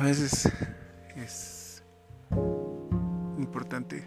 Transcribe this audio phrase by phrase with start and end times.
[0.00, 0.50] a veces
[1.14, 1.82] es
[3.36, 4.02] importante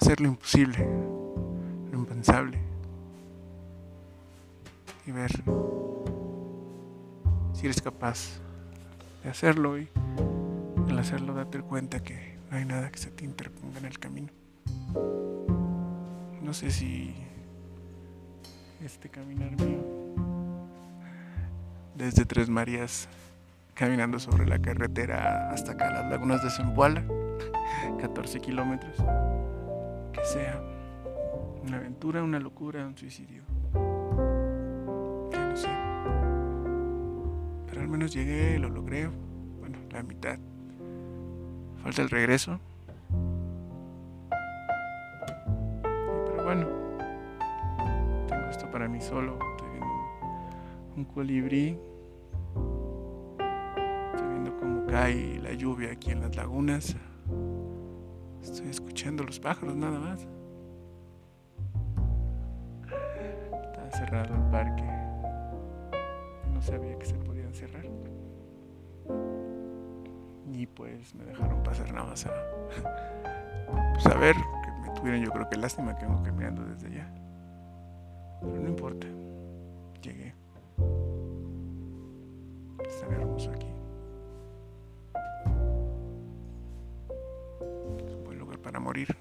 [0.00, 0.78] hacer lo imposible,
[1.92, 2.58] lo impensable
[5.06, 5.30] y ver
[7.52, 8.40] si eres capaz
[9.22, 9.90] de hacerlo y
[10.88, 14.32] al hacerlo date cuenta que no hay nada que se te interponga en el camino.
[16.40, 17.14] No sé si
[18.82, 19.84] este caminar mío
[21.94, 23.06] desde Tres Marías
[23.76, 27.04] caminando sobre la carretera hasta acá las lagunas de Zempoala
[28.00, 28.96] 14 kilómetros.
[30.12, 30.60] Que sea
[31.62, 33.42] una aventura, una locura, un suicidio.
[35.30, 35.68] Ya no sé.
[37.66, 39.10] Pero al menos llegué, lo logré.
[39.60, 40.38] Bueno, la mitad.
[41.82, 42.58] Falta el regreso.
[46.26, 46.86] Pero bueno
[48.26, 49.38] tengo esto para mí solo.
[49.52, 49.86] Estoy viendo
[50.96, 51.78] un colibrí
[54.88, 56.96] cae la lluvia aquí en las lagunas.
[58.42, 60.26] Estoy escuchando los pájaros nada más.
[63.62, 64.84] Está cerrado el parque.
[66.52, 67.84] No sabía que se podían cerrar.
[70.52, 72.30] Y pues me dejaron pasar nada más a,
[73.94, 77.12] pues a ver, que me tuvieron yo creo que lástima que vengo caminando desde allá.
[78.40, 79.06] Pero no importa.
[80.00, 80.45] Llegué.
[88.96, 89.14] Morir,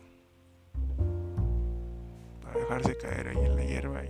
[2.42, 4.10] para dejarse caer ahí en la hierba y,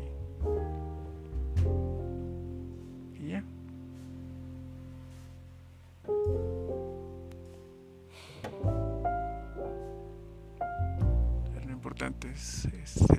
[3.30, 3.44] ya.
[11.66, 12.68] lo importante es,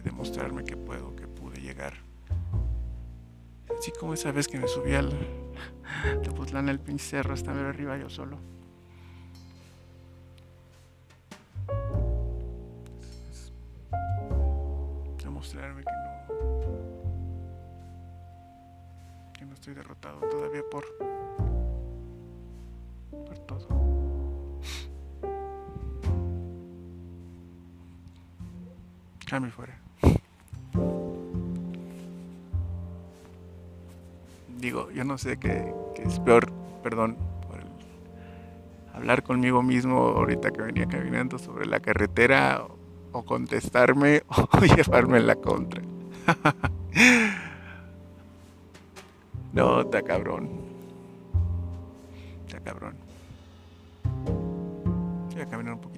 [0.05, 1.95] demostrarme que puedo, que pude llegar.
[3.77, 5.11] Así como esa vez que me subí al
[6.23, 8.39] Tepoztlán, el pinche hasta arriba yo solo.
[15.37, 16.33] Demostrarme que no
[19.35, 20.85] que no estoy derrotado todavía por
[23.11, 23.69] por todo.
[29.27, 29.79] Cambio fuera.
[34.59, 36.51] Digo yo no sé qué, es peor
[36.83, 37.61] perdón por
[38.95, 42.67] hablar conmigo mismo ahorita que venía caminando sobre la carretera
[43.17, 45.83] o contestarme o llevarme en la contra.
[49.53, 50.51] no, está cabrón.
[52.47, 52.95] Está cabrón.
[55.33, 55.96] Voy a caminar un poquito